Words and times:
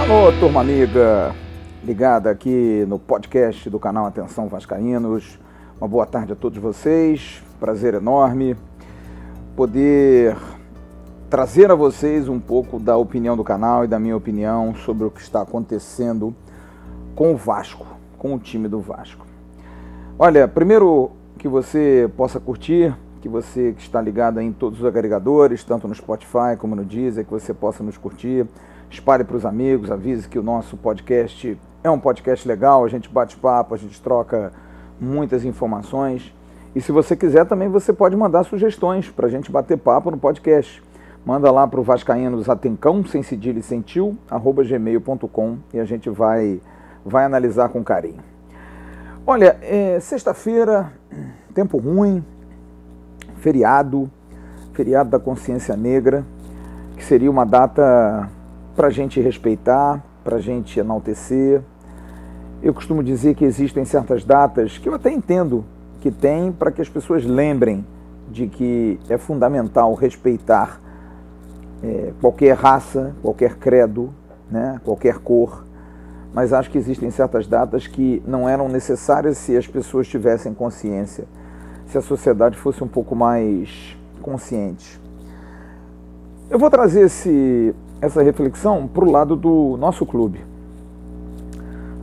Alô, 0.00 0.32
turma 0.40 0.60
amiga, 0.60 1.32
ligada 1.84 2.30
aqui 2.30 2.84
no 2.88 2.98
podcast 2.98 3.70
do 3.70 3.78
canal 3.78 4.06
Atenção 4.06 4.48
Vascaínos. 4.48 5.38
Uma 5.80 5.86
boa 5.86 6.04
tarde 6.04 6.32
a 6.32 6.36
todos 6.36 6.58
vocês, 6.58 7.40
prazer 7.60 7.94
enorme 7.94 8.56
poder 9.54 10.36
trazer 11.30 11.70
a 11.70 11.76
vocês 11.76 12.28
um 12.28 12.40
pouco 12.40 12.80
da 12.80 12.96
opinião 12.96 13.36
do 13.36 13.44
canal 13.44 13.84
e 13.84 13.88
da 13.88 14.00
minha 14.00 14.16
opinião 14.16 14.74
sobre 14.74 15.04
o 15.04 15.10
que 15.12 15.20
está 15.20 15.42
acontecendo 15.42 16.34
com 17.14 17.32
o 17.32 17.36
Vasco, 17.36 17.86
com 18.18 18.34
o 18.34 18.38
time 18.38 18.66
do 18.66 18.80
Vasco. 18.80 19.24
Olha, 20.18 20.48
primeiro 20.48 21.12
que 21.46 21.48
você 21.48 22.10
possa 22.16 22.40
curtir, 22.40 22.92
que 23.20 23.28
você 23.28 23.72
que 23.72 23.80
está 23.80 24.00
ligado 24.00 24.40
em 24.40 24.52
todos 24.52 24.80
os 24.80 24.84
agregadores, 24.84 25.62
tanto 25.62 25.86
no 25.86 25.94
Spotify 25.94 26.56
como 26.58 26.74
no 26.74 26.84
Deezer, 26.84 27.24
que 27.24 27.30
você 27.30 27.54
possa 27.54 27.84
nos 27.84 27.96
curtir, 27.96 28.44
espalhe 28.90 29.22
para 29.22 29.36
os 29.36 29.46
amigos, 29.46 29.92
avise 29.92 30.28
que 30.28 30.40
o 30.40 30.42
nosso 30.42 30.76
podcast 30.76 31.56
é 31.84 31.90
um 31.90 32.00
podcast 32.00 32.48
legal, 32.48 32.84
a 32.84 32.88
gente 32.88 33.08
bate 33.08 33.36
papo, 33.36 33.76
a 33.76 33.78
gente 33.78 34.02
troca 34.02 34.52
muitas 35.00 35.44
informações. 35.44 36.34
E 36.74 36.80
se 36.80 36.90
você 36.90 37.14
quiser 37.14 37.46
também 37.46 37.68
você 37.68 37.92
pode 37.92 38.16
mandar 38.16 38.42
sugestões 38.42 39.08
para 39.08 39.28
a 39.28 39.30
gente 39.30 39.48
bater 39.48 39.78
papo 39.78 40.10
no 40.10 40.18
podcast. 40.18 40.82
Manda 41.24 41.48
lá 41.52 41.64
para 41.64 41.78
o 41.78 41.82
Vascaínos 41.84 42.48
Atencão, 42.48 43.04
sem 43.04 43.22
cedilha 43.22 43.60
e 43.60 43.62
sem 43.62 43.80
tio, 43.82 44.18
arroba 44.28 44.64
gmail.com 44.64 45.58
e 45.72 45.78
a 45.78 45.84
gente 45.84 46.10
vai, 46.10 46.60
vai 47.04 47.24
analisar 47.24 47.68
com 47.68 47.84
carinho. 47.84 48.35
Olha, 49.28 49.56
é, 49.60 49.98
sexta-feira, 49.98 50.92
tempo 51.52 51.78
ruim, 51.78 52.24
feriado, 53.38 54.08
feriado 54.72 55.10
da 55.10 55.18
consciência 55.18 55.76
negra, 55.76 56.24
que 56.96 57.04
seria 57.04 57.28
uma 57.28 57.44
data 57.44 58.30
para 58.76 58.86
a 58.86 58.90
gente 58.90 59.20
respeitar, 59.20 60.00
para 60.22 60.36
a 60.36 60.40
gente 60.40 60.78
enaltecer. 60.78 61.60
Eu 62.62 62.72
costumo 62.72 63.02
dizer 63.02 63.34
que 63.34 63.44
existem 63.44 63.84
certas 63.84 64.22
datas 64.22 64.78
que 64.78 64.88
eu 64.88 64.94
até 64.94 65.10
entendo 65.10 65.64
que 66.00 66.12
tem 66.12 66.52
para 66.52 66.70
que 66.70 66.80
as 66.80 66.88
pessoas 66.88 67.24
lembrem 67.24 67.84
de 68.30 68.46
que 68.46 69.00
é 69.08 69.18
fundamental 69.18 69.92
respeitar 69.94 70.80
é, 71.82 72.12
qualquer 72.20 72.54
raça, 72.54 73.12
qualquer 73.20 73.56
credo, 73.56 74.14
né, 74.48 74.80
qualquer 74.84 75.18
cor, 75.18 75.65
mas 76.32 76.52
acho 76.52 76.70
que 76.70 76.78
existem 76.78 77.10
certas 77.10 77.46
datas 77.46 77.86
que 77.86 78.22
não 78.26 78.48
eram 78.48 78.68
necessárias 78.68 79.38
se 79.38 79.56
as 79.56 79.66
pessoas 79.66 80.06
tivessem 80.06 80.52
consciência, 80.52 81.24
se 81.86 81.96
a 81.96 82.02
sociedade 82.02 82.56
fosse 82.58 82.82
um 82.84 82.88
pouco 82.88 83.14
mais 83.14 83.96
consciente. 84.20 85.00
Eu 86.50 86.58
vou 86.58 86.70
trazer 86.70 87.06
esse, 87.06 87.74
essa 88.00 88.22
reflexão 88.22 88.86
para 88.86 89.04
o 89.04 89.10
lado 89.10 89.34
do 89.34 89.76
nosso 89.78 90.04
clube. 90.04 90.44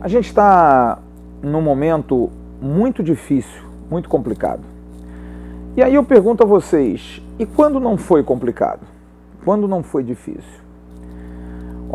A 0.00 0.08
gente 0.08 0.26
está 0.26 0.98
num 1.42 1.62
momento 1.62 2.30
muito 2.60 3.02
difícil, 3.02 3.62
muito 3.90 4.08
complicado. 4.08 4.62
E 5.76 5.82
aí 5.82 5.94
eu 5.94 6.04
pergunto 6.04 6.42
a 6.42 6.46
vocês: 6.46 7.22
e 7.38 7.46
quando 7.46 7.80
não 7.80 7.96
foi 7.96 8.22
complicado? 8.22 8.80
Quando 9.44 9.66
não 9.68 9.82
foi 9.82 10.02
difícil? 10.02 10.63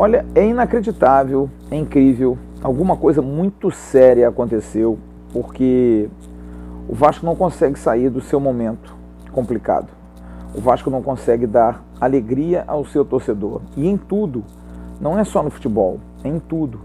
Olha, 0.02 0.24
é 0.34 0.46
inacreditável, 0.46 1.50
é 1.70 1.76
incrível. 1.76 2.38
Alguma 2.62 2.96
coisa 2.96 3.20
muito 3.20 3.70
séria 3.70 4.30
aconteceu 4.30 4.98
porque 5.30 6.08
o 6.88 6.94
Vasco 6.94 7.26
não 7.26 7.36
consegue 7.36 7.78
sair 7.78 8.08
do 8.08 8.22
seu 8.22 8.40
momento 8.40 8.96
complicado. 9.30 9.88
O 10.54 10.60
Vasco 10.62 10.88
não 10.88 11.02
consegue 11.02 11.46
dar 11.46 11.84
alegria 12.00 12.64
ao 12.66 12.82
seu 12.86 13.04
torcedor. 13.04 13.60
E 13.76 13.86
em 13.86 13.98
tudo, 13.98 14.42
não 14.98 15.18
é 15.18 15.22
só 15.22 15.42
no 15.42 15.50
futebol, 15.50 16.00
é 16.24 16.28
em 16.28 16.38
tudo. 16.38 16.80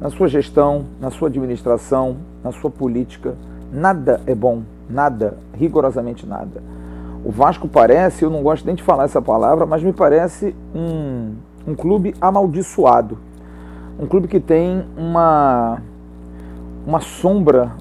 Na 0.00 0.08
sua 0.08 0.26
gestão, 0.26 0.86
na 0.98 1.10
sua 1.10 1.28
administração, 1.28 2.16
na 2.42 2.50
sua 2.50 2.70
política, 2.70 3.34
nada 3.70 4.22
é 4.26 4.34
bom, 4.34 4.62
nada, 4.88 5.36
rigorosamente 5.52 6.26
nada. 6.26 6.62
O 7.22 7.30
Vasco 7.30 7.68
parece, 7.68 8.24
eu 8.24 8.30
não 8.30 8.42
gosto 8.42 8.64
nem 8.64 8.74
de 8.74 8.82
falar 8.82 9.04
essa 9.04 9.20
palavra, 9.20 9.66
mas 9.66 9.82
me 9.82 9.92
parece 9.92 10.56
um, 10.74 11.34
um 11.66 11.74
clube 11.74 12.14
amaldiçoado. 12.20 13.18
Um 13.98 14.06
clube 14.06 14.28
que 14.28 14.40
tem 14.40 14.84
uma, 14.96 15.80
uma 16.86 17.00
sombra, 17.00 17.72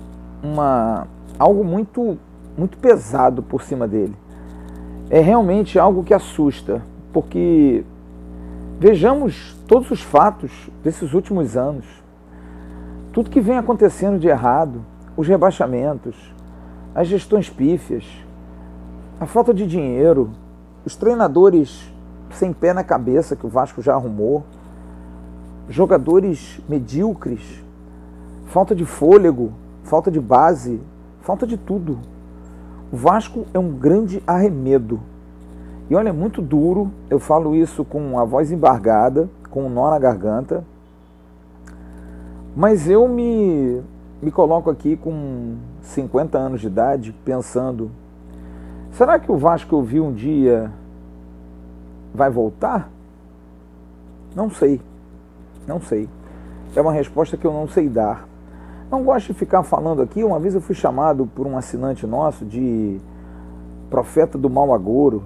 uma, 0.43 1.07
algo 1.37 1.63
muito, 1.63 2.17
muito 2.57 2.77
pesado 2.77 3.41
por 3.41 3.61
cima 3.63 3.87
dele. 3.87 4.15
É 5.09 5.19
realmente 5.19 5.77
algo 5.77 6.03
que 6.03 6.13
assusta, 6.13 6.81
porque 7.11 7.83
vejamos 8.79 9.55
todos 9.67 9.91
os 9.91 10.01
fatos 10.01 10.51
desses 10.83 11.13
últimos 11.13 11.57
anos. 11.57 11.85
Tudo 13.11 13.29
que 13.29 13.41
vem 13.41 13.57
acontecendo 13.57 14.19
de 14.19 14.27
errado, 14.27 14.83
os 15.15 15.27
rebaixamentos, 15.27 16.15
as 16.95 17.07
gestões 17.07 17.49
pífias, 17.49 18.05
a 19.19 19.25
falta 19.25 19.53
de 19.53 19.65
dinheiro, 19.65 20.31
os 20.85 20.95
treinadores 20.95 21.92
sem 22.33 22.53
pé 22.53 22.73
na 22.73 22.83
cabeça 22.83 23.35
que 23.35 23.45
o 23.45 23.49
Vasco 23.49 23.81
já 23.81 23.93
arrumou, 23.93 24.43
jogadores 25.69 26.59
medíocres, 26.67 27.63
falta 28.47 28.75
de 28.75 28.85
fôlego, 28.85 29.51
falta 29.83 30.11
de 30.11 30.19
base, 30.19 30.81
falta 31.21 31.47
de 31.47 31.57
tudo. 31.57 31.99
O 32.91 32.97
Vasco 32.97 33.45
é 33.53 33.59
um 33.59 33.71
grande 33.71 34.21
arremedo. 34.27 34.99
E 35.89 35.95
olha, 35.95 36.09
é 36.09 36.13
muito 36.13 36.41
duro, 36.41 36.91
eu 37.09 37.19
falo 37.19 37.55
isso 37.55 37.83
com 37.83 38.19
a 38.19 38.25
voz 38.25 38.51
embargada, 38.51 39.29
com 39.49 39.65
um 39.65 39.69
nó 39.69 39.89
na 39.89 39.99
garganta, 39.99 40.63
mas 42.55 42.89
eu 42.89 43.07
me, 43.07 43.81
me 44.21 44.31
coloco 44.31 44.69
aqui 44.69 44.95
com 44.95 45.55
50 45.81 46.37
anos 46.37 46.61
de 46.61 46.67
idade 46.67 47.15
pensando 47.25 47.91
Será 48.93 49.17
que 49.17 49.31
o 49.31 49.35
Vasco 49.35 49.75
eu 49.75 49.81
vi 49.81 49.99
um 49.99 50.13
dia 50.13 50.71
vai 52.13 52.29
voltar? 52.29 52.89
Não 54.35 54.49
sei. 54.49 54.79
Não 55.67 55.81
sei. 55.81 56.07
É 56.75 56.81
uma 56.81 56.91
resposta 56.91 57.37
que 57.37 57.45
eu 57.45 57.53
não 57.53 57.67
sei 57.67 57.87
dar. 57.87 58.27
Não 58.89 59.03
gosto 59.03 59.27
de 59.27 59.33
ficar 59.33 59.63
falando 59.63 60.01
aqui. 60.01 60.23
Uma 60.23 60.39
vez 60.39 60.53
eu 60.53 60.61
fui 60.61 60.75
chamado 60.75 61.25
por 61.25 61.47
um 61.47 61.57
assinante 61.57 62.05
nosso 62.05 62.45
de 62.45 62.99
profeta 63.89 64.37
do 64.37 64.49
mau 64.49 64.73
agouro. 64.73 65.23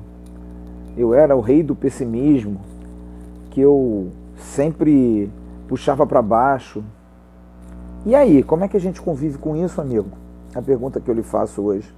Eu 0.96 1.14
era 1.14 1.36
o 1.36 1.42
rei 1.42 1.62
do 1.62 1.76
pessimismo, 1.76 2.60
que 3.52 3.62
eu 3.62 4.12
sempre 4.36 5.32
puxava 5.68 6.08
para 6.08 6.22
baixo. 6.22 6.84
E 8.06 8.16
aí, 8.16 8.42
como 8.42 8.64
é 8.64 8.68
que 8.68 8.78
a 8.78 8.80
gente 8.80 9.02
convive 9.02 9.38
com 9.38 9.56
isso, 9.56 9.80
amigo? 9.80 10.10
A 10.56 10.62
pergunta 10.62 11.00
que 11.00 11.10
eu 11.10 11.16
lhe 11.16 11.24
faço 11.24 11.62
hoje. 11.62 11.94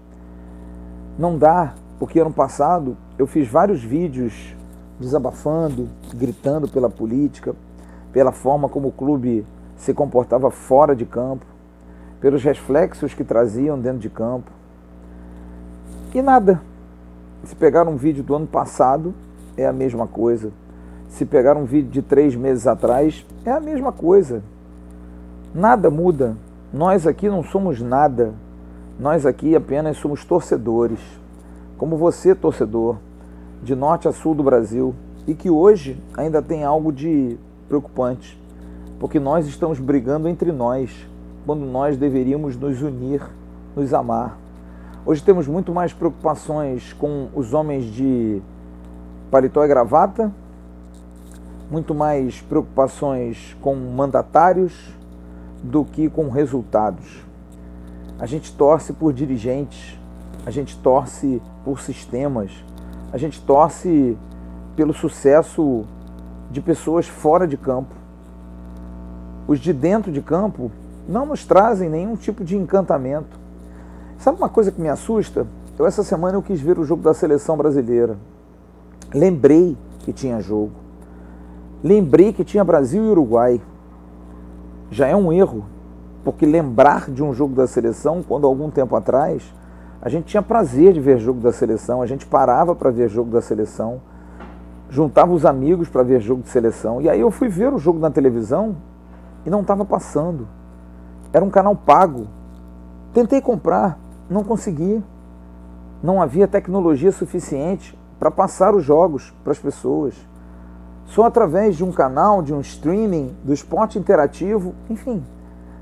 Não 1.18 1.38
dá, 1.38 1.74
porque 1.98 2.20
ano 2.20 2.34
passado 2.34 2.98
eu 3.18 3.28
fiz 3.28 3.48
vários 3.48 3.84
vídeos 3.84 4.56
desabafando, 5.00 5.88
gritando 6.14 6.68
pela 6.68 6.90
política, 6.90 7.56
pela 8.12 8.32
forma 8.32 8.68
como 8.68 8.90
o 8.90 8.92
clube 8.92 9.46
se 9.78 9.94
comportava 9.94 10.52
fora 10.52 10.96
de 10.96 11.06
campo, 11.06 11.46
pelos 12.20 12.44
reflexos 12.44 13.14
que 13.14 13.24
traziam 13.24 13.80
dentro 13.80 14.00
de 14.00 14.10
campo. 14.10 14.52
E 16.14 16.22
nada. 16.22 16.62
Se 17.46 17.56
pegar 17.56 17.88
um 17.88 17.96
vídeo 17.96 18.24
do 18.24 18.36
ano 18.36 18.48
passado, 18.48 19.14
é 19.56 19.66
a 19.66 19.72
mesma 19.72 20.06
coisa. 20.06 20.52
Se 21.08 21.26
pegar 21.26 21.56
um 21.56 21.64
vídeo 21.64 21.90
de 21.90 22.02
três 22.02 22.36
meses 22.36 22.68
atrás, 22.68 23.26
é 23.46 23.52
a 23.52 23.60
mesma 23.60 23.92
coisa. 23.92 24.44
Nada 25.56 25.90
muda. 25.90 26.36
Nós 26.74 27.08
aqui 27.08 27.30
não 27.30 27.44
somos 27.44 27.80
nada 27.82 28.34
nós 29.00 29.26
aqui 29.26 29.56
apenas 29.56 29.96
somos 29.96 30.26
torcedores, 30.26 31.00
como 31.78 31.96
você, 31.96 32.36
torcedor, 32.36 32.98
de 33.62 33.76
norte 33.76 34.08
a 34.08 34.12
sul 34.12 34.34
do 34.34 34.44
Brasil, 34.44 34.96
e 35.28 35.34
que 35.34 35.50
hoje 35.50 36.02
ainda 36.18 36.42
tem 36.42 36.64
algo 36.64 36.92
de 36.92 37.38
preocupante, 37.68 38.40
porque 39.00 39.20
nós 39.20 39.48
estamos 39.48 39.80
brigando 39.80 40.28
entre 40.28 40.52
nós, 40.52 41.08
quando 41.46 41.66
nós 41.66 41.98
deveríamos 41.98 42.58
nos 42.58 42.82
unir, 42.82 43.22
nos 43.76 43.94
amar. 43.94 44.38
Hoje 45.06 45.24
temos 45.24 45.48
muito 45.48 45.74
mais 45.74 45.94
preocupações 45.94 46.94
com 46.94 47.30
os 47.34 47.54
homens 47.54 47.86
de 47.86 48.42
paletó 49.32 49.64
e 49.64 49.68
gravata, 49.68 50.32
muito 51.70 51.94
mais 51.94 52.42
preocupações 52.42 53.56
com 53.62 53.76
mandatários 53.76 54.74
do 55.64 55.86
que 55.86 56.10
com 56.10 56.30
resultados. 56.30 57.24
A 58.20 58.26
gente 58.26 58.54
torce 58.54 58.92
por 58.92 59.14
dirigentes, 59.14 59.98
a 60.46 60.52
gente 60.52 60.78
torce 60.78 61.42
por 61.64 61.80
sistemas, 61.80 62.52
a 63.12 63.18
gente 63.18 63.42
torce 63.42 64.18
pelo 64.76 64.94
sucesso 64.94 65.86
de 66.50 66.62
pessoas 66.62 67.08
fora 67.08 67.48
de 67.48 67.58
campo. 67.58 67.94
Os 69.48 69.60
de 69.60 69.74
dentro 69.74 70.12
de 70.12 70.22
campo 70.22 70.72
não 71.08 71.26
nos 71.26 71.44
trazem 71.44 71.90
nenhum 71.90 72.16
tipo 72.16 72.44
de 72.44 72.56
encantamento. 72.56 73.40
Sabe 74.18 74.38
uma 74.38 74.50
coisa 74.50 74.72
que 74.72 74.80
me 74.80 74.90
assusta? 74.90 75.48
Eu 75.78 75.88
essa 75.88 76.04
semana 76.04 76.38
eu 76.38 76.42
quis 76.42 76.60
ver 76.60 76.78
o 76.78 76.84
jogo 76.84 77.02
da 77.02 77.14
seleção 77.14 77.56
brasileira. 77.58 78.18
Lembrei 79.14 79.78
que 80.00 80.14
tinha 80.14 80.42
jogo. 80.42 80.72
Lembrei 81.84 82.34
que 82.34 82.44
tinha 82.44 82.64
Brasil 82.64 83.04
e 83.06 83.08
Uruguai. 83.08 83.62
Já 84.92 85.08
é 85.08 85.16
um 85.16 85.32
erro, 85.32 85.66
porque 86.24 86.46
lembrar 86.46 87.10
de 87.10 87.24
um 87.24 87.34
jogo 87.34 87.56
da 87.56 87.66
seleção, 87.66 88.22
quando 88.22 88.46
algum 88.46 88.70
tempo 88.70 88.96
atrás 88.96 89.42
a 90.02 90.08
gente 90.08 90.26
tinha 90.26 90.42
prazer 90.42 90.94
de 90.94 91.02
ver 91.02 91.18
jogo 91.18 91.42
da 91.42 91.52
seleção, 91.52 92.02
a 92.02 92.06
gente 92.06 92.26
parava 92.26 92.74
para 92.74 92.90
ver 92.90 93.10
jogo 93.10 93.32
da 93.32 93.42
seleção, 93.42 94.02
juntava 94.90 95.34
os 95.34 95.46
amigos 95.46 95.90
para 95.90 96.04
ver 96.04 96.22
jogo 96.22 96.42
de 96.42 96.50
seleção. 96.50 97.02
E 97.02 97.10
aí 97.10 97.20
eu 97.20 97.30
fui 97.30 97.50
ver 97.50 97.74
o 97.74 97.78
jogo 97.78 98.00
na 98.00 98.10
televisão 98.10 98.78
e 99.46 99.50
não 99.50 99.62
estava 99.62 99.84
passando. 99.84 100.48
Era 101.34 101.44
um 101.44 101.50
canal 101.50 101.76
pago. 101.76 102.28
Tentei 103.14 103.42
comprar, 103.42 104.00
não 104.30 104.44
consegui. 104.44 105.04
Não 106.02 106.22
havia 106.22 106.48
tecnologia 106.48 107.12
suficiente 107.12 107.98
para 108.18 108.32
passar 108.32 108.74
os 108.74 108.84
jogos 108.84 109.34
para 109.44 109.52
as 109.52 109.60
pessoas. 109.60 110.16
Só 111.06 111.26
através 111.26 111.76
de 111.76 111.84
um 111.84 111.92
canal, 111.92 112.42
de 112.42 112.54
um 112.54 112.62
streaming, 112.62 113.36
do 113.44 113.52
esporte 113.52 114.00
interativo, 114.00 114.74
enfim, 114.90 115.24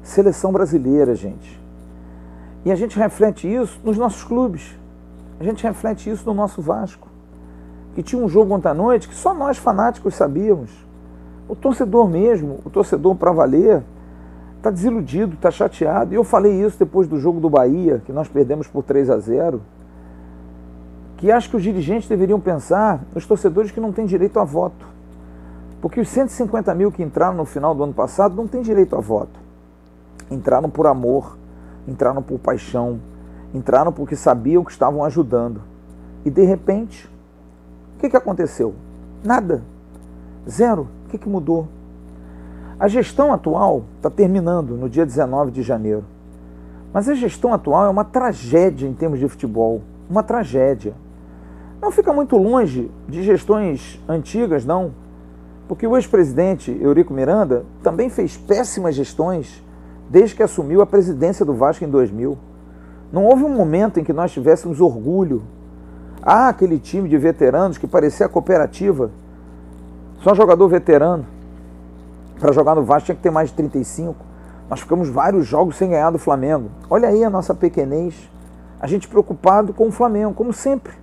seleção 0.02 0.52
brasileira, 0.52 1.14
gente. 1.14 1.67
E 2.66 2.72
a 2.72 2.76
gente 2.76 2.98
reflete 2.98 3.52
isso 3.52 3.80
nos 3.84 3.98
nossos 3.98 4.24
clubes. 4.24 4.76
A 5.40 5.44
gente 5.44 5.64
reflete 5.64 6.10
isso 6.10 6.26
no 6.26 6.34
nosso 6.34 6.62
Vasco. 6.62 7.08
Que 7.94 8.04
tinha 8.04 8.24
um 8.24 8.28
jogo 8.28 8.54
ontem 8.54 8.68
à 8.68 8.74
noite 8.74 9.08
que 9.08 9.16
só 9.16 9.34
nós 9.34 9.58
fanáticos 9.58 10.16
sabíamos. 10.16 10.72
O 11.48 11.56
torcedor 11.56 12.10
mesmo, 12.10 12.60
o 12.66 12.70
torcedor 12.70 13.16
para 13.16 13.32
valer, 13.32 13.84
está 14.58 14.70
desiludido, 14.70 15.36
está 15.36 15.50
chateado. 15.50 16.14
E 16.14 16.16
eu 16.16 16.24
falei 16.24 16.62
isso 16.62 16.78
depois 16.78 17.08
do 17.08 17.20
jogo 17.20 17.40
do 17.40 17.50
Bahia, 17.50 18.02
que 18.06 18.12
nós 18.12 18.28
perdemos 18.28 18.68
por 18.68 18.84
3 18.84 19.10
a 19.10 19.18
0 19.18 19.62
que 21.18 21.32
acho 21.32 21.50
que 21.50 21.58
os 21.58 21.64
dirigentes 21.64 22.08
deveriam 22.08 22.40
pensar 22.40 23.04
nos 23.14 23.26
torcedores 23.26 23.72
que 23.72 23.80
não 23.80 23.92
têm 23.92 24.06
direito 24.06 24.40
a 24.40 24.44
voto. 24.44 24.88
Porque 25.82 26.00
os 26.00 26.08
150 26.10 26.74
mil 26.76 26.92
que 26.92 27.04
entraram 27.04 27.36
no 27.36 27.46
final 27.46 27.74
do 27.74 27.84
ano 27.84 27.94
passado 27.94 28.36
não 28.36 28.48
têm 28.48 28.62
direito 28.62 28.96
a 28.96 29.00
voto. 29.00 29.40
Entraram 30.30 30.70
por 30.70 30.86
amor, 30.86 31.38
entraram 31.88 32.22
por 32.22 32.40
paixão, 32.40 33.00
entraram 33.54 33.92
porque 33.92 34.16
sabiam 34.16 34.64
que 34.64 34.72
estavam 34.72 35.04
ajudando. 35.04 35.62
E 36.26 36.30
de 36.30 36.44
repente, 36.44 37.10
o 37.96 38.00
que, 38.00 38.10
que 38.10 38.18
aconteceu? 38.18 38.76
Nada. 39.24 39.64
Zero. 40.48 40.88
O 41.06 41.10
que, 41.10 41.18
que 41.18 41.30
mudou? 41.30 41.68
A 42.80 42.88
gestão 42.88 43.34
atual 43.34 43.86
está 43.96 44.10
terminando 44.10 44.76
no 44.76 44.90
dia 44.90 45.06
19 45.06 45.52
de 45.52 45.64
janeiro. 45.64 46.04
Mas 46.94 47.10
a 47.10 47.16
gestão 47.16 47.54
atual 47.54 47.86
é 47.86 47.90
uma 47.90 48.06
tragédia 48.06 48.88
em 48.88 48.94
termos 48.94 49.20
de 49.20 49.28
futebol. 49.28 49.82
Uma 50.10 50.22
tragédia. 50.22 50.94
Não 51.82 51.92
fica 51.92 52.12
muito 52.12 52.38
longe 52.38 52.92
de 53.08 53.24
gestões 53.24 54.02
antigas, 54.08 54.66
não. 54.66 54.92
Porque 55.68 55.86
o 55.86 55.96
ex-presidente 55.96 56.76
Eurico 56.82 57.14
Miranda 57.14 57.66
também 57.84 58.10
fez 58.10 58.38
péssimas 58.38 58.96
gestões 58.96 59.64
desde 60.10 60.36
que 60.36 60.44
assumiu 60.44 60.82
a 60.82 60.86
presidência 60.86 61.46
do 61.46 61.54
Vasco 61.54 61.84
em 61.84 61.90
2000. 61.90 62.38
Não 63.12 63.26
houve 63.26 63.44
um 63.44 63.50
momento 63.50 64.00
em 64.00 64.04
que 64.04 64.14
nós 64.14 64.32
tivéssemos 64.32 64.82
orgulho. 64.82 65.44
Ah, 66.22 66.50
aquele 66.50 66.80
time 66.80 67.08
de 67.08 67.18
veteranos 67.18 67.78
que 67.78 67.88
parecia 67.88 68.28
cooperativa, 68.28 69.12
só 70.20 70.34
jogador 70.34 70.68
veterano. 70.68 71.26
Para 72.40 72.52
jogar 72.52 72.76
no 72.76 72.84
Vasco 72.84 73.06
tinha 73.06 73.16
que 73.16 73.22
ter 73.22 73.32
mais 73.32 73.50
de 73.50 73.56
35. 73.56 74.16
Nós 74.70 74.82
ficamos 74.82 75.10
vários 75.10 75.46
jogos 75.46 75.78
sem 75.78 75.90
ganhar 75.90 76.12
do 76.12 76.20
Flamengo. 76.20 76.70
Olha 76.90 77.08
aí 77.08 77.24
a 77.24 77.30
nossa 77.30 77.54
pequenez. 77.54 78.30
A 78.80 78.86
gente 78.86 79.08
preocupado 79.08 79.74
com 79.74 79.88
o 79.88 79.92
Flamengo, 79.92 80.34
como 80.34 80.52
sempre. 80.52 80.94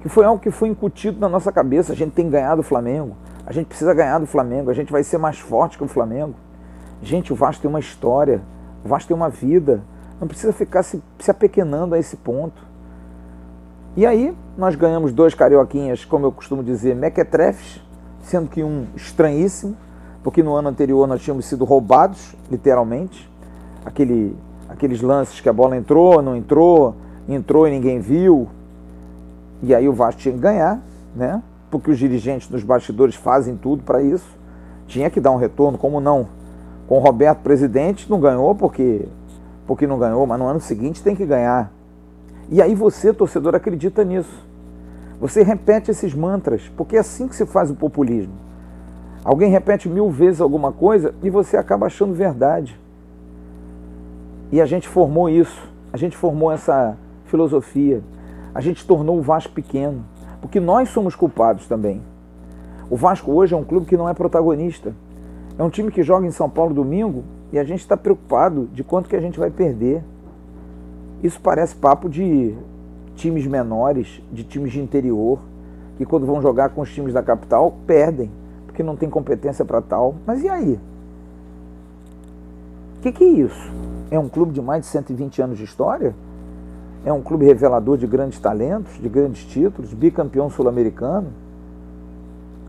Que 0.00 0.08
foi 0.08 0.24
algo 0.24 0.40
que 0.40 0.50
foi 0.50 0.68
incutido 0.68 1.20
na 1.20 1.28
nossa 1.28 1.52
cabeça. 1.52 1.92
A 1.92 1.96
gente 1.96 2.12
tem 2.12 2.28
ganhado 2.28 2.60
o 2.60 2.64
Flamengo. 2.64 3.16
A 3.46 3.52
gente 3.52 3.66
precisa 3.66 3.94
ganhar 3.94 4.18
do 4.18 4.26
Flamengo. 4.26 4.70
A 4.70 4.74
gente 4.74 4.92
vai 4.92 5.02
ser 5.02 5.18
mais 5.18 5.38
forte 5.38 5.78
que 5.78 5.84
o 5.84 5.88
Flamengo. 5.88 6.34
Gente, 7.02 7.32
o 7.32 7.36
Vasco 7.36 7.62
tem 7.62 7.68
uma 7.68 7.80
história, 7.80 8.40
o 8.84 8.88
Vasco 8.88 9.08
tem 9.08 9.16
uma 9.16 9.28
vida, 9.28 9.82
não 10.20 10.26
precisa 10.26 10.52
ficar 10.52 10.82
se, 10.82 11.02
se 11.18 11.30
apequenando 11.30 11.94
a 11.94 11.98
esse 11.98 12.16
ponto. 12.16 12.62
E 13.96 14.04
aí, 14.04 14.36
nós 14.56 14.74
ganhamos 14.74 15.12
dois 15.12 15.34
carioquinhas, 15.34 16.04
como 16.04 16.26
eu 16.26 16.32
costumo 16.32 16.62
dizer, 16.62 16.94
mequetrefes, 16.94 17.82
sendo 18.22 18.48
que 18.48 18.62
um 18.62 18.86
estranhíssimo, 18.94 19.76
porque 20.22 20.42
no 20.42 20.54
ano 20.54 20.68
anterior 20.68 21.06
nós 21.06 21.22
tínhamos 21.22 21.46
sido 21.46 21.64
roubados, 21.64 22.34
literalmente. 22.50 23.30
Aquele, 23.84 24.36
aqueles 24.68 25.00
lances 25.00 25.40
que 25.40 25.48
a 25.48 25.52
bola 25.52 25.76
entrou, 25.76 26.20
não 26.20 26.34
entrou, 26.34 26.96
entrou 27.28 27.68
e 27.68 27.70
ninguém 27.70 28.00
viu. 28.00 28.48
E 29.62 29.74
aí 29.74 29.88
o 29.88 29.92
Vasco 29.92 30.20
tinha 30.20 30.34
que 30.34 30.40
ganhar, 30.40 30.82
né? 31.14 31.42
Porque 31.70 31.90
os 31.90 31.98
dirigentes 31.98 32.48
dos 32.48 32.64
bastidores 32.64 33.14
fazem 33.14 33.56
tudo 33.56 33.82
para 33.82 34.02
isso. 34.02 34.26
Tinha 34.86 35.08
que 35.08 35.20
dar 35.20 35.30
um 35.30 35.36
retorno, 35.36 35.78
como 35.78 36.00
não? 36.00 36.28
Com 36.86 36.96
o 36.96 37.00
Roberto 37.00 37.40
presidente, 37.40 38.08
não 38.08 38.20
ganhou 38.20 38.54
porque, 38.54 39.06
porque 39.66 39.86
não 39.86 39.98
ganhou, 39.98 40.26
mas 40.26 40.38
no 40.38 40.46
ano 40.46 40.60
seguinte 40.60 41.02
tem 41.02 41.16
que 41.16 41.26
ganhar. 41.26 41.72
E 42.48 42.62
aí 42.62 42.74
você, 42.74 43.12
torcedor, 43.12 43.54
acredita 43.54 44.04
nisso. 44.04 44.46
Você 45.20 45.42
repete 45.42 45.90
esses 45.90 46.14
mantras, 46.14 46.70
porque 46.76 46.96
é 46.96 47.00
assim 47.00 47.26
que 47.26 47.34
se 47.34 47.46
faz 47.46 47.70
o 47.70 47.74
populismo. 47.74 48.34
Alguém 49.24 49.50
repete 49.50 49.88
mil 49.88 50.08
vezes 50.10 50.40
alguma 50.40 50.70
coisa 50.70 51.12
e 51.22 51.30
você 51.30 51.56
acaba 51.56 51.86
achando 51.86 52.14
verdade. 52.14 52.78
E 54.52 54.60
a 54.60 54.66
gente 54.66 54.86
formou 54.86 55.28
isso, 55.28 55.68
a 55.92 55.96
gente 55.96 56.16
formou 56.16 56.52
essa 56.52 56.96
filosofia, 57.24 58.00
a 58.54 58.60
gente 58.60 58.86
tornou 58.86 59.18
o 59.18 59.22
Vasco 59.22 59.52
pequeno, 59.52 60.04
porque 60.40 60.60
nós 60.60 60.90
somos 60.90 61.16
culpados 61.16 61.66
também. 61.66 62.00
O 62.88 62.96
Vasco 62.96 63.32
hoje 63.32 63.54
é 63.54 63.56
um 63.56 63.64
clube 63.64 63.86
que 63.86 63.96
não 63.96 64.08
é 64.08 64.14
protagonista. 64.14 64.94
É 65.58 65.62
um 65.62 65.70
time 65.70 65.90
que 65.90 66.02
joga 66.02 66.26
em 66.26 66.30
São 66.30 66.50
Paulo 66.50 66.74
domingo 66.74 67.24
e 67.50 67.58
a 67.58 67.64
gente 67.64 67.80
está 67.80 67.96
preocupado 67.96 68.68
de 68.72 68.84
quanto 68.84 69.08
que 69.08 69.16
a 69.16 69.20
gente 69.20 69.38
vai 69.38 69.50
perder. 69.50 70.04
Isso 71.22 71.40
parece 71.40 71.74
papo 71.74 72.10
de 72.10 72.54
times 73.14 73.46
menores, 73.46 74.22
de 74.30 74.44
times 74.44 74.72
de 74.72 74.80
interior, 74.80 75.38
que 75.96 76.04
quando 76.04 76.26
vão 76.26 76.42
jogar 76.42 76.68
com 76.70 76.82
os 76.82 76.92
times 76.92 77.14
da 77.14 77.22
capital 77.22 77.74
perdem, 77.86 78.30
porque 78.66 78.82
não 78.82 78.96
tem 78.96 79.08
competência 79.08 79.64
para 79.64 79.80
tal. 79.80 80.16
Mas 80.26 80.42
e 80.42 80.48
aí? 80.48 80.78
O 82.98 83.00
que, 83.00 83.12
que 83.12 83.24
é 83.24 83.28
isso? 83.28 83.72
É 84.10 84.18
um 84.18 84.28
clube 84.28 84.52
de 84.52 84.60
mais 84.60 84.82
de 84.82 84.88
120 84.88 85.40
anos 85.40 85.58
de 85.58 85.64
história? 85.64 86.14
É 87.02 87.12
um 87.12 87.22
clube 87.22 87.46
revelador 87.46 87.96
de 87.96 88.06
grandes 88.06 88.38
talentos, 88.38 89.00
de 89.00 89.08
grandes 89.08 89.44
títulos, 89.44 89.94
bicampeão 89.94 90.50
sul-americano? 90.50 91.28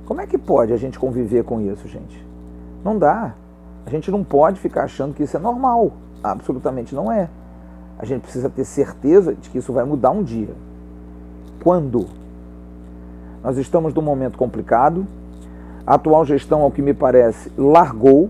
Como 0.06 0.22
é 0.22 0.27
que 0.27 0.38
pode 0.38 0.72
a 0.72 0.77
gente 0.77 0.98
conviver 0.98 1.44
com 1.44 1.60
isso, 1.60 1.86
gente? 1.88 2.25
Não 2.84 2.98
dá. 2.98 3.34
A 3.86 3.89
gente 3.89 4.12
não 4.12 4.24
pode 4.24 4.60
ficar 4.60 4.84
achando 4.84 5.13
que 5.13 5.24
isso 5.24 5.38
é 5.38 5.39
normal. 5.39 5.93
Absolutamente 6.24 6.93
não 6.93 7.12
é. 7.12 7.29
A 7.98 8.05
gente 8.05 8.22
precisa 8.22 8.50
ter 8.50 8.65
certeza 8.65 9.34
de 9.34 9.50
que 9.50 9.57
isso 9.57 9.74
vai 9.74 9.84
mudar 9.86 10.12
um 10.12 10.24
dia. 10.24 10.53
Quando? 11.63 12.05
Nós 13.43 13.57
estamos 13.57 13.93
num 13.93 14.01
momento 14.01 14.38
complicado. 14.38 15.07
A 15.86 15.96
atual 15.96 16.25
gestão, 16.25 16.62
ao 16.62 16.72
que 16.72 16.81
me 16.81 16.93
parece, 16.93 17.51
largou, 17.57 18.29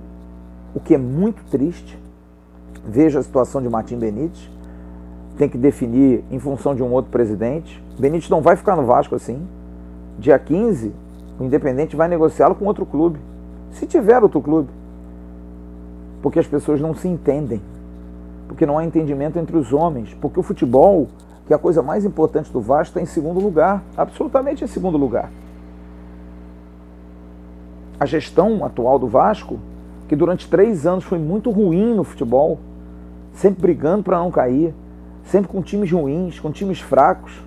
o 0.76 0.80
que 0.80 0.94
é 0.94 0.98
muito 0.98 1.44
triste. 1.50 2.00
Veja 2.86 3.20
a 3.20 3.24
situação 3.24 3.62
de 3.62 3.68
Martim 3.68 3.98
Benítez. 3.98 4.50
Tem 5.38 5.50
que 5.50 5.58
definir 5.58 6.24
em 6.32 6.40
função 6.40 6.74
de 6.74 6.84
um 6.84 6.92
outro 6.92 7.12
presidente. 7.12 7.84
Benítez 8.00 8.30
não 8.30 8.42
vai 8.42 8.56
ficar 8.56 8.76
no 8.76 8.86
Vasco 8.86 9.16
assim. 9.16 9.46
Dia 10.20 10.38
15, 10.38 10.94
o 11.40 11.44
Independente 11.44 11.96
vai 11.96 12.08
negociá-lo 12.08 12.56
com 12.56 12.66
outro 12.66 12.86
clube. 12.86 13.20
Se 13.78 13.86
tiver 13.86 14.24
outro 14.24 14.42
clube. 14.42 14.70
Porque 16.22 16.40
as 16.40 16.48
pessoas 16.48 16.82
não 16.82 16.96
se 16.96 17.08
entendem. 17.08 17.62
Porque 18.48 18.66
não 18.66 18.78
há 18.78 18.84
entendimento 18.84 19.38
entre 19.38 19.56
os 19.56 19.72
homens. 19.72 20.16
Porque 20.20 20.40
o 20.40 20.44
futebol, 20.44 21.08
que 21.46 21.54
é 21.54 21.56
a 21.56 21.60
coisa 21.60 21.84
mais 21.84 22.04
importante 22.04 22.52
do 22.52 22.60
Vasco, 22.60 22.98
está 22.98 23.02
em 23.02 23.06
segundo 23.06 23.40
lugar. 23.40 23.84
Absolutamente 23.96 24.64
em 24.64 24.68
segundo 24.68 24.98
lugar. 24.98 25.30
A 28.00 28.06
gestão 28.06 28.66
atual 28.66 28.98
do 28.98 29.08
Vasco, 29.08 29.60
que 30.08 30.16
durante 30.16 30.50
três 30.50 30.88
anos 30.88 31.04
foi 31.04 31.20
muito 31.20 31.52
ruim 31.52 31.94
no 31.94 32.04
futebol, 32.04 32.58
sempre 33.34 33.62
brigando 33.62 34.04
para 34.04 34.18
não 34.18 34.32
cair, 34.32 34.74
sempre 35.24 35.52
com 35.52 35.62
times 35.62 35.92
ruins, 35.92 36.40
com 36.40 36.52
times 36.52 36.80
fracos, 36.80 37.44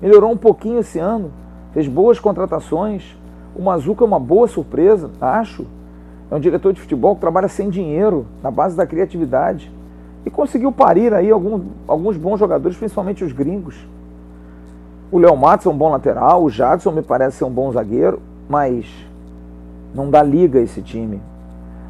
melhorou 0.00 0.30
um 0.30 0.36
pouquinho 0.36 0.78
esse 0.78 0.98
ano, 0.98 1.30
fez 1.72 1.86
boas 1.86 2.18
contratações, 2.18 3.16
o 3.56 3.62
Mazuca 3.62 4.04
é 4.04 4.06
uma 4.06 4.20
boa 4.20 4.46
surpresa, 4.46 5.10
acho. 5.20 5.66
É 6.30 6.34
um 6.34 6.40
diretor 6.40 6.72
de 6.72 6.80
futebol 6.80 7.14
que 7.14 7.20
trabalha 7.20 7.48
sem 7.48 7.70
dinheiro, 7.70 8.26
na 8.42 8.50
base 8.50 8.76
da 8.76 8.86
criatividade. 8.86 9.72
E 10.24 10.30
conseguiu 10.30 10.72
parir 10.72 11.14
aí 11.14 11.30
alguns, 11.30 11.62
alguns 11.86 12.16
bons 12.16 12.38
jogadores, 12.38 12.76
principalmente 12.76 13.24
os 13.24 13.32
gringos. 13.32 13.76
O 15.10 15.18
Léo 15.18 15.36
Matos 15.36 15.66
é 15.66 15.70
um 15.70 15.76
bom 15.76 15.88
lateral, 15.88 16.42
o 16.42 16.50
Jadson 16.50 16.90
me 16.90 17.02
parece 17.02 17.38
ser 17.38 17.44
um 17.44 17.50
bom 17.50 17.70
zagueiro, 17.70 18.20
mas 18.48 18.86
não 19.94 20.10
dá 20.10 20.22
liga 20.22 20.60
esse 20.60 20.82
time. 20.82 21.20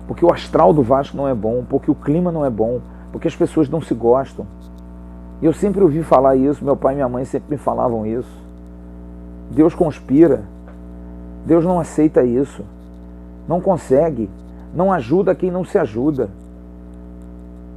Porque 0.07 0.25
o 0.25 0.33
astral 0.33 0.73
do 0.73 0.83
Vasco 0.83 1.17
não 1.17 1.27
é 1.27 1.35
bom, 1.35 1.65
porque 1.69 1.91
o 1.91 1.95
clima 1.95 2.31
não 2.31 2.45
é 2.45 2.51
bom, 2.51 2.81
porque 3.11 3.27
as 3.27 3.35
pessoas 3.35 3.69
não 3.69 3.81
se 3.81 3.95
gostam. 3.95 4.47
Eu 5.43 5.53
sempre 5.53 5.83
ouvi 5.83 6.03
falar 6.03 6.37
isso, 6.37 6.65
meu 6.65 6.77
pai 6.77 6.93
e 6.93 6.97
minha 6.97 7.09
mãe 7.09 7.25
sempre 7.25 7.53
me 7.53 7.57
falavam 7.57 8.07
isso. 8.07 8.31
Deus 9.51 9.75
conspira. 9.75 10.43
Deus 11.47 11.65
não 11.65 11.79
aceita 11.79 12.25
isso. 12.25 12.65
Não 13.49 13.61
consegue. 13.61 14.29
Não 14.75 14.93
ajuda 14.93 15.35
quem 15.35 15.51
não 15.51 15.65
se 15.65 15.79
ajuda. 15.79 16.29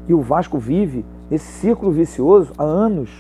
E 0.08 0.14
o 0.14 0.22
Vasco 0.22 0.58
vive 0.58 1.06
esse 1.30 1.46
círculo 1.46 1.92
vicioso 1.92 2.52
há 2.58 2.64
anos, 2.64 3.12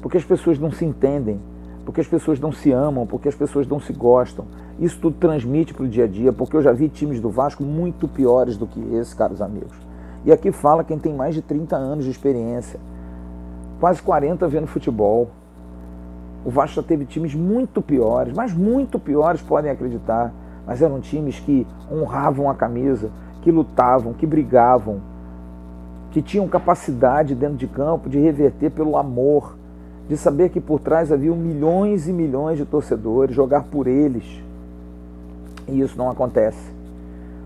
porque 0.00 0.16
as 0.16 0.24
pessoas 0.24 0.58
não 0.58 0.72
se 0.72 0.82
entendem, 0.82 1.38
porque 1.84 2.00
as 2.00 2.06
pessoas 2.06 2.40
não 2.40 2.50
se 2.50 2.72
amam, 2.72 3.06
porque 3.06 3.28
as 3.28 3.34
pessoas 3.34 3.66
não 3.66 3.78
se 3.78 3.92
gostam. 3.92 4.46
Isso 4.80 4.98
tudo 4.98 5.16
transmite 5.20 5.74
para 5.74 5.84
o 5.84 5.88
dia 5.88 6.04
a 6.04 6.08
dia, 6.08 6.32
porque 6.32 6.56
eu 6.56 6.62
já 6.62 6.72
vi 6.72 6.88
times 6.88 7.20
do 7.20 7.28
Vasco 7.28 7.62
muito 7.62 8.08
piores 8.08 8.56
do 8.56 8.66
que 8.66 8.80
esse, 8.94 9.14
caros 9.14 9.42
amigos. 9.42 9.76
E 10.24 10.32
aqui 10.32 10.50
fala 10.50 10.82
quem 10.82 10.98
tem 10.98 11.12
mais 11.12 11.34
de 11.34 11.42
30 11.42 11.76
anos 11.76 12.06
de 12.06 12.10
experiência, 12.10 12.80
quase 13.78 14.00
40 14.02 14.48
vendo 14.48 14.66
futebol. 14.66 15.28
O 16.44 16.50
Vasco 16.50 16.76
já 16.76 16.82
teve 16.82 17.06
times 17.06 17.34
muito 17.34 17.80
piores, 17.80 18.34
mas 18.34 18.52
muito 18.52 18.98
piores, 18.98 19.40
podem 19.40 19.70
acreditar. 19.70 20.32
Mas 20.66 20.82
eram 20.82 21.00
times 21.00 21.40
que 21.40 21.66
honravam 21.90 22.50
a 22.50 22.54
camisa, 22.54 23.10
que 23.42 23.50
lutavam, 23.50 24.12
que 24.12 24.26
brigavam, 24.26 25.00
que 26.10 26.22
tinham 26.22 26.46
capacidade 26.46 27.34
dentro 27.34 27.56
de 27.56 27.66
campo 27.66 28.08
de 28.08 28.18
reverter 28.18 28.70
pelo 28.70 28.96
amor, 28.96 29.56
de 30.08 30.16
saber 30.16 30.50
que 30.50 30.60
por 30.60 30.80
trás 30.80 31.10
haviam 31.10 31.36
milhões 31.36 32.08
e 32.08 32.12
milhões 32.12 32.58
de 32.58 32.64
torcedores, 32.64 33.34
jogar 33.34 33.64
por 33.64 33.86
eles. 33.86 34.42
E 35.66 35.80
isso 35.80 35.96
não 35.96 36.10
acontece. 36.10 36.72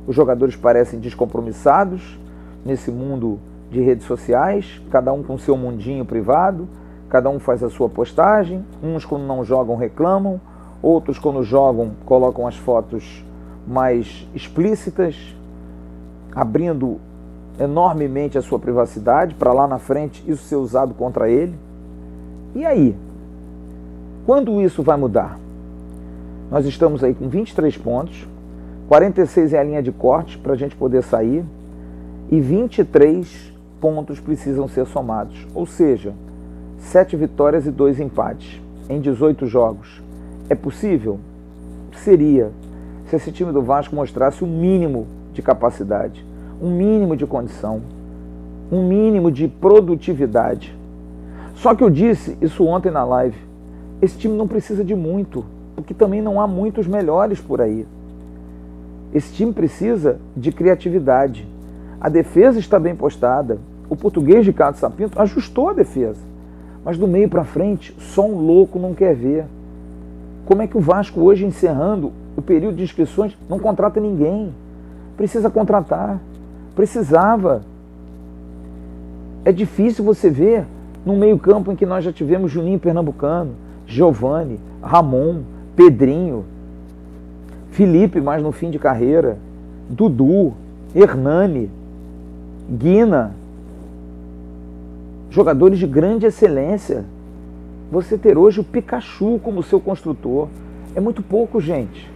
Os 0.06 0.14
jogadores 0.14 0.56
parecem 0.56 0.98
descompromissados 0.98 2.18
nesse 2.64 2.90
mundo 2.90 3.38
de 3.70 3.80
redes 3.80 4.06
sociais, 4.06 4.80
cada 4.90 5.12
um 5.12 5.22
com 5.22 5.38
seu 5.38 5.56
mundinho 5.56 6.04
privado, 6.04 6.66
cada 7.08 7.30
um 7.30 7.38
faz 7.38 7.62
a 7.62 7.70
sua 7.70 7.88
postagem, 7.88 8.64
uns 8.82 9.04
quando 9.04 9.24
não 9.24 9.44
jogam 9.44 9.76
reclamam, 9.76 10.40
outros 10.82 11.18
quando 11.18 11.42
jogam 11.42 11.92
colocam 12.04 12.46
as 12.46 12.56
fotos 12.56 13.24
mais 13.66 14.26
explícitas, 14.34 15.16
abrindo 16.34 16.98
enormemente 17.58 18.38
a 18.38 18.42
sua 18.42 18.58
privacidade, 18.58 19.34
para 19.34 19.52
lá 19.52 19.66
na 19.66 19.78
frente 19.78 20.22
isso 20.30 20.44
ser 20.44 20.56
usado 20.56 20.94
contra 20.94 21.28
ele. 21.28 21.58
E 22.54 22.64
aí? 22.64 22.96
Quando 24.24 24.60
isso 24.60 24.82
vai 24.82 24.96
mudar? 24.96 25.38
Nós 26.50 26.64
estamos 26.66 27.02
aí 27.02 27.14
com 27.14 27.28
23 27.28 27.76
pontos, 27.78 28.26
46 28.88 29.52
é 29.52 29.58
a 29.58 29.62
linha 29.62 29.82
de 29.82 29.92
corte 29.92 30.38
para 30.38 30.52
a 30.52 30.56
gente 30.56 30.76
poder 30.76 31.02
sair, 31.02 31.44
e 32.30 32.40
23 32.40 33.52
pontos 33.80 34.20
precisam 34.20 34.68
ser 34.68 34.86
somados. 34.86 35.46
Ou 35.54 35.66
seja, 35.66 36.14
7 36.78 37.16
vitórias 37.16 37.66
e 37.66 37.70
2 37.70 38.00
empates 38.00 38.60
em 38.88 39.00
18 39.00 39.46
jogos. 39.46 40.02
É 40.48 40.54
possível? 40.54 41.18
Seria, 41.96 42.50
se 43.06 43.16
esse 43.16 43.32
time 43.32 43.52
do 43.52 43.62
Vasco 43.62 43.94
mostrasse 43.94 44.42
o 44.42 44.46
mínimo 44.46 45.06
de 45.32 45.42
capacidade 45.42 46.28
um 46.60 46.70
mínimo 46.70 47.16
de 47.16 47.26
condição, 47.26 47.80
um 48.70 48.86
mínimo 48.86 49.30
de 49.30 49.48
produtividade. 49.48 50.76
Só 51.54 51.74
que 51.74 51.82
eu 51.82 51.90
disse 51.90 52.36
isso 52.40 52.64
ontem 52.64 52.90
na 52.90 53.04
live. 53.04 53.38
Esse 54.02 54.18
time 54.18 54.36
não 54.36 54.46
precisa 54.46 54.84
de 54.84 54.94
muito, 54.94 55.44
porque 55.74 55.94
também 55.94 56.20
não 56.20 56.40
há 56.40 56.46
muitos 56.46 56.86
melhores 56.86 57.40
por 57.40 57.60
aí. 57.60 57.86
Esse 59.12 59.32
time 59.32 59.52
precisa 59.52 60.18
de 60.36 60.52
criatividade. 60.52 61.48
A 62.00 62.08
defesa 62.08 62.58
está 62.58 62.78
bem 62.78 62.94
postada. 62.94 63.58
O 63.88 63.96
português 63.96 64.44
de 64.44 64.52
Carlos 64.52 64.80
Sapinto 64.80 65.20
ajustou 65.20 65.70
a 65.70 65.72
defesa. 65.72 66.20
Mas 66.88 66.96
do 66.96 67.06
meio 67.06 67.28
para 67.28 67.44
frente, 67.44 67.94
só 67.98 68.26
um 68.26 68.40
louco 68.40 68.78
não 68.78 68.94
quer 68.94 69.14
ver. 69.14 69.44
Como 70.46 70.62
é 70.62 70.66
que 70.66 70.78
o 70.78 70.80
Vasco 70.80 71.20
hoje 71.20 71.44
encerrando 71.44 72.12
o 72.34 72.40
período 72.40 72.76
de 72.78 72.82
inscrições 72.82 73.36
não 73.46 73.58
contrata 73.58 74.00
ninguém? 74.00 74.54
Precisa 75.14 75.50
contratar. 75.50 76.18
Precisava. 76.74 77.60
É 79.44 79.52
difícil 79.52 80.02
você 80.02 80.30
ver 80.30 80.64
no 81.04 81.14
meio-campo 81.14 81.70
em 81.70 81.76
que 81.76 81.84
nós 81.84 82.02
já 82.02 82.10
tivemos 82.10 82.50
Juninho 82.50 82.78
Pernambucano, 82.78 83.50
Giovanni, 83.86 84.58
Ramon, 84.82 85.42
Pedrinho, 85.76 86.46
Felipe, 87.70 88.18
mais 88.18 88.42
no 88.42 88.50
fim 88.50 88.70
de 88.70 88.78
carreira, 88.78 89.36
Dudu, 89.90 90.54
Hernani, 90.94 91.70
Guina, 92.66 93.34
jogadores 95.38 95.78
de 95.78 95.86
grande 95.86 96.26
excelência. 96.26 97.04
Você 97.92 98.18
ter 98.18 98.36
hoje 98.36 98.58
o 98.58 98.64
Pikachu 98.64 99.38
como 99.38 99.62
seu 99.62 99.78
construtor 99.78 100.48
é 100.96 101.00
muito 101.00 101.22
pouco, 101.22 101.60
gente. 101.60 102.10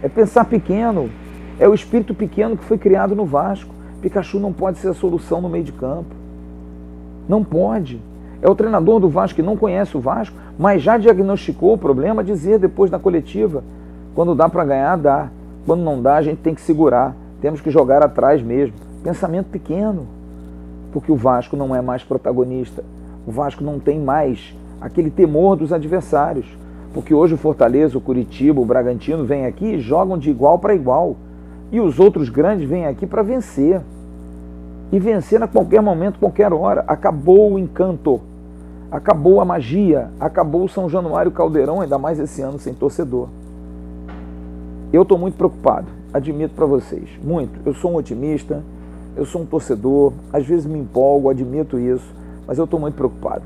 É 0.00 0.08
pensar 0.08 0.44
pequeno. 0.44 1.10
É 1.58 1.68
o 1.68 1.74
espírito 1.74 2.14
pequeno 2.14 2.56
que 2.56 2.62
foi 2.62 2.78
criado 2.78 3.16
no 3.16 3.26
Vasco. 3.26 3.74
Pikachu 4.00 4.38
não 4.38 4.52
pode 4.52 4.78
ser 4.78 4.86
a 4.86 4.94
solução 4.94 5.40
no 5.40 5.48
meio 5.48 5.64
de 5.64 5.72
campo. 5.72 6.14
Não 7.28 7.42
pode. 7.42 8.00
É 8.40 8.48
o 8.48 8.54
treinador 8.54 9.00
do 9.00 9.08
Vasco 9.08 9.34
que 9.34 9.42
não 9.42 9.56
conhece 9.56 9.96
o 9.96 10.00
Vasco, 10.00 10.36
mas 10.56 10.80
já 10.80 10.96
diagnosticou 10.96 11.74
o 11.74 11.78
problema, 11.78 12.22
dizer 12.22 12.60
depois 12.60 12.92
da 12.92 12.98
coletiva. 13.00 13.64
Quando 14.14 14.36
dá 14.36 14.48
para 14.48 14.64
ganhar, 14.64 14.96
dá. 14.96 15.30
Quando 15.66 15.82
não 15.82 16.00
dá, 16.00 16.14
a 16.14 16.22
gente 16.22 16.38
tem 16.38 16.54
que 16.54 16.60
segurar. 16.60 17.16
Temos 17.40 17.60
que 17.60 17.72
jogar 17.72 18.04
atrás 18.04 18.40
mesmo. 18.40 18.76
Pensamento 19.02 19.46
pequeno. 19.46 20.17
Porque 20.92 21.12
o 21.12 21.16
Vasco 21.16 21.56
não 21.56 21.74
é 21.74 21.80
mais 21.80 22.02
protagonista. 22.02 22.84
O 23.26 23.30
Vasco 23.30 23.62
não 23.62 23.78
tem 23.78 24.00
mais 24.00 24.54
aquele 24.80 25.10
temor 25.10 25.56
dos 25.56 25.72
adversários. 25.72 26.46
Porque 26.94 27.12
hoje 27.12 27.34
o 27.34 27.38
Fortaleza, 27.38 27.98
o 27.98 28.00
Curitiba, 28.00 28.60
o 28.60 28.64
Bragantino 28.64 29.24
vêm 29.24 29.46
aqui 29.46 29.74
e 29.74 29.80
jogam 29.80 30.16
de 30.16 30.30
igual 30.30 30.58
para 30.58 30.74
igual. 30.74 31.16
E 31.70 31.80
os 31.80 32.00
outros 32.00 32.28
grandes 32.28 32.68
vêm 32.68 32.86
aqui 32.86 33.06
para 33.06 33.22
vencer. 33.22 33.80
E 34.90 34.98
vencer 34.98 35.42
a 35.42 35.46
qualquer 35.46 35.82
momento, 35.82 36.18
qualquer 36.18 36.52
hora. 36.52 36.84
Acabou 36.86 37.52
o 37.52 37.58
encanto. 37.58 38.20
Acabou 38.90 39.40
a 39.40 39.44
magia. 39.44 40.10
Acabou 40.18 40.64
o 40.64 40.68
São 40.68 40.88
Januário 40.88 41.30
Caldeirão, 41.30 41.80
ainda 41.80 41.98
mais 41.98 42.18
esse 42.18 42.40
ano 42.40 42.58
sem 42.58 42.72
torcedor. 42.72 43.28
Eu 44.90 45.02
estou 45.02 45.18
muito 45.18 45.36
preocupado, 45.36 45.86
admito 46.14 46.54
para 46.54 46.64
vocês. 46.64 47.10
Muito. 47.22 47.60
Eu 47.66 47.74
sou 47.74 47.92
um 47.92 47.96
otimista, 47.96 48.62
eu 49.16 49.24
sou 49.24 49.42
um 49.42 49.46
torcedor, 49.46 50.12
às 50.32 50.46
vezes 50.46 50.66
me 50.66 50.78
empolgo, 50.78 51.28
admito 51.28 51.78
isso, 51.78 52.14
mas 52.46 52.58
eu 52.58 52.64
estou 52.64 52.78
muito 52.78 52.94
preocupado. 52.94 53.44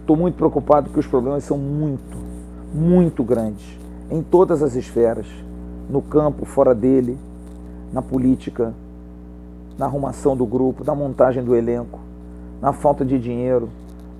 Estou 0.00 0.16
muito 0.16 0.34
preocupado 0.34 0.86
porque 0.86 1.00
os 1.00 1.06
problemas 1.06 1.44
são 1.44 1.58
muito, 1.58 2.16
muito 2.74 3.22
grandes 3.22 3.78
em 4.10 4.22
todas 4.22 4.62
as 4.62 4.74
esferas 4.74 5.26
no 5.88 6.02
campo, 6.02 6.44
fora 6.44 6.74
dele, 6.74 7.18
na 7.92 8.02
política, 8.02 8.74
na 9.78 9.86
arrumação 9.86 10.36
do 10.36 10.46
grupo, 10.46 10.84
na 10.84 10.94
montagem 10.94 11.42
do 11.42 11.54
elenco, 11.54 11.98
na 12.60 12.72
falta 12.72 13.04
de 13.04 13.18
dinheiro, 13.18 13.68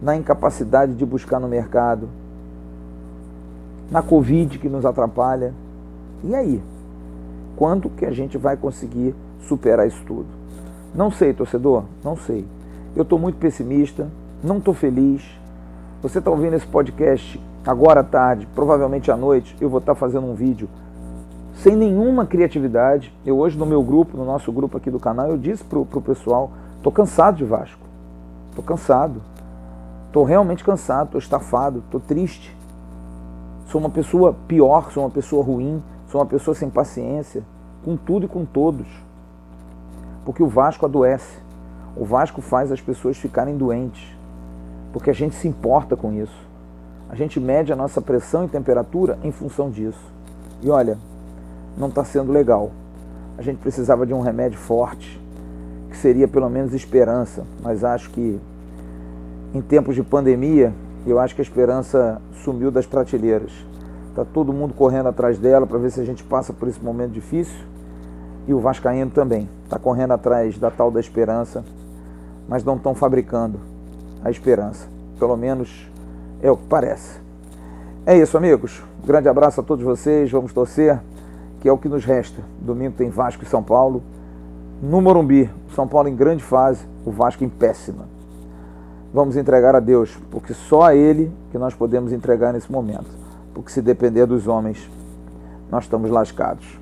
na 0.01 0.17
incapacidade 0.17 0.95
de 0.95 1.05
buscar 1.05 1.39
no 1.39 1.49
mercado, 1.49 2.09
na 3.91 4.03
Covid 4.03 4.59
que 4.59 4.69
nos 4.69 4.87
atrapalha. 4.87 5.53
E 6.25 6.35
aí? 6.35 6.63
Quando 7.57 7.91
que 7.91 8.07
a 8.07 8.11
gente 8.11 8.39
vai 8.39 8.57
conseguir 8.57 9.15
superar 9.47 9.87
isso 9.87 10.03
tudo? 10.07 10.27
Não 10.95 11.11
sei, 11.11 11.33
torcedor, 11.33 11.85
não 12.05 12.17
sei. 12.17 12.47
Eu 12.97 13.03
estou 13.03 13.19
muito 13.19 13.39
pessimista, 13.39 14.09
não 14.43 14.59
estou 14.59 14.75
feliz. 14.75 15.23
Você 16.03 16.19
está 16.19 16.31
ouvindo 16.31 16.55
esse 16.55 16.67
podcast 16.67 17.41
agora 17.65 18.01
à 18.01 18.05
tarde, 18.05 18.49
provavelmente 18.55 19.11
à 19.11 19.17
noite, 19.17 19.57
eu 19.61 19.69
vou 19.69 19.79
estar 19.79 19.95
tá 19.95 19.99
fazendo 19.99 20.27
um 20.27 20.35
vídeo 20.35 20.69
sem 21.63 21.77
nenhuma 21.77 22.27
criatividade. 22.27 23.13
Eu 23.25 23.39
hoje 23.39 23.59
no 23.59 23.67
meu 23.67 23.83
grupo, 23.83 24.17
no 24.17 24.25
nosso 24.25 24.51
grupo 24.51 24.77
aqui 24.77 24.91
do 24.91 24.99
canal, 24.99 25.29
eu 25.29 25.37
disse 25.37 25.63
pro, 25.63 25.85
pro 25.85 26.01
pessoal, 26.01 26.51
tô 26.83 26.91
cansado 26.91 27.37
de 27.37 27.45
Vasco. 27.45 27.87
Tô 28.55 28.63
cansado. 28.63 29.21
Tô 30.13 30.25
realmente 30.25 30.65
cansado, 30.65 31.13
tô 31.13 31.19
estafado, 31.19 31.85
tô 31.91 32.01
triste. 32.01 32.57
Sou 33.67 33.81
uma 33.81 33.91
pessoa 33.91 34.35
pior, 34.49 34.91
sou 34.91 35.05
uma 35.05 35.11
pessoa 35.11 35.45
ruim, 35.45 35.81
sou 36.09 36.21
uma 36.21 36.27
pessoa 36.27 36.55
sem 36.55 36.69
paciência, 36.69 37.45
com 37.85 37.97
tudo 37.97 38.27
e 38.27 38.29
com 38.29 38.45
todos. 38.45 38.89
Porque 40.25 40.43
o 40.43 40.49
Vasco 40.49 40.87
adoece. 40.87 41.39
O 41.97 42.05
Vasco 42.05 42.41
faz 42.41 42.71
as 42.71 42.81
pessoas 42.81 43.17
ficarem 43.17 43.57
doentes. 43.57 44.17
Porque 44.93 45.11
a 45.11 45.15
gente 45.15 45.35
se 45.35 45.49
importa 45.49 45.97
com 45.97 46.12
isso. 46.12 46.49
A 47.09 47.15
gente 47.15 47.41
mede 47.41 47.73
a 47.73 47.77
nossa 47.77 48.00
pressão 48.00 48.45
e 48.45 48.49
temperatura 48.49 49.19
em 49.25 49.33
função 49.33 49.71
disso. 49.71 50.12
E 50.62 50.71
olha, 50.71 50.99
não 51.77 51.89
está 51.89 52.05
sendo 52.05 52.31
legal. 52.31 52.71
A 53.37 53.43
gente 53.43 53.59
precisava 53.59 54.07
de 54.07 54.12
um 54.12 54.21
remédio 54.21 54.59
forte, 54.59 55.21
que 55.89 55.97
seria 55.97 56.29
pelo 56.29 56.49
menos 56.49 56.75
esperança, 56.75 57.45
mas 57.62 57.83
acho 57.83 58.11
que 58.11 58.39
em 59.53 59.61
tempos 59.61 59.97
de 59.97 60.03
pandemia, 60.03 60.73
eu 61.07 61.19
acho 61.19 61.35
que 61.35 61.41
a 61.41 61.43
esperança 61.43 62.21
sumiu 62.45 62.71
das 62.71 62.87
prateleiras. 62.87 63.50
Está 64.11 64.25
todo 64.25 64.53
mundo 64.53 64.75
correndo 64.75 65.09
atrás 65.09 65.39
dela 65.39 65.67
para 65.67 65.79
ver 65.79 65.91
se 65.91 66.00
a 66.00 66.05
gente 66.05 66.23
passa 66.23 66.53
por 66.53 66.69
esse 66.69 66.83
momento 66.85 67.12
difícil. 67.12 67.59
E 68.47 68.55
o 68.55 68.61
Vascaíno 68.61 69.11
também 69.11 69.49
está 69.65 69.79
correndo 69.79 70.13
atrás 70.13 70.59
da 70.59 70.71
tal 70.71 70.91
da 70.91 71.01
esperança, 71.01 71.65
mas 72.49 72.65
não 72.65 72.77
estão 72.77 72.95
fabricando 72.95 73.61
a 74.25 74.31
esperança. 74.31 74.89
pelo 75.19 75.37
menos 75.37 75.91
é 76.43 76.51
o 76.51 76.57
que 76.57 76.67
parece. 76.67 77.21
É 78.07 78.17
isso, 78.17 78.37
amigos. 78.37 78.83
Um 79.03 79.07
grande 79.07 79.29
abraço 79.29 79.61
a 79.61 79.63
todos 79.63 79.85
vocês. 79.85 80.31
Vamos 80.31 80.53
torcer, 80.53 80.99
que 81.61 81.69
é 81.69 81.73
o 81.73 81.77
que 81.77 81.89
nos 81.89 82.05
resta. 82.05 82.43
Domingo 82.59 82.95
tem 82.97 83.11
Vasco 83.11 83.45
e 83.45 83.47
São 83.47 83.63
Paulo. 83.63 84.03
No 84.83 85.03
Morumbi, 85.03 85.51
São 85.75 85.87
Paulo 85.87 86.09
em 86.09 86.17
grande 86.17 86.43
fase, 86.43 86.87
o 87.05 87.11
Vasco 87.11 87.45
em 87.45 87.49
péssima. 87.51 88.09
Vamos 89.13 89.37
entregar 89.37 89.77
a 89.77 89.81
Deus, 89.81 90.17
porque 90.31 90.55
só 90.55 90.83
a 90.85 90.95
Ele 90.95 91.31
que 91.51 91.59
nós 91.59 91.75
podemos 91.75 92.13
entregar 92.13 92.55
nesse 92.55 92.73
momento. 92.73 93.11
Porque 93.53 93.71
se 93.71 93.83
depender 93.83 94.25
dos 94.25 94.49
homens, 94.49 94.91
nós 95.71 95.85
estamos 95.85 96.11
lascados. 96.11 96.80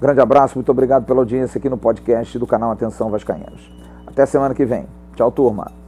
Grande 0.00 0.20
abraço, 0.20 0.56
muito 0.56 0.70
obrigado 0.70 1.04
pela 1.04 1.20
audiência 1.20 1.58
aqui 1.58 1.68
no 1.68 1.76
podcast 1.76 2.38
do 2.38 2.46
canal 2.46 2.70
Atenção 2.70 3.10
Vascaínos. 3.10 3.68
Até 4.06 4.24
semana 4.26 4.54
que 4.54 4.64
vem. 4.64 4.86
Tchau, 5.16 5.30
turma. 5.32 5.87